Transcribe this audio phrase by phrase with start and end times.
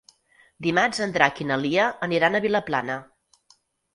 [0.67, 2.95] Dimarts en Drac i na Lia aniran a Vilaplana.